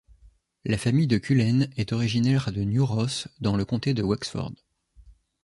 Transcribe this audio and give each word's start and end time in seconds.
La 0.65 0.79
famille 0.79 1.05
de 1.05 1.19
Cullen 1.19 1.69
est 1.77 1.93
originaire 1.93 2.51
de 2.51 2.61
New 2.63 2.83
Ross 2.83 3.27
dans 3.39 3.55
le 3.55 3.65
comté 3.65 3.93
de 3.93 4.01
Wexford. 4.01 4.51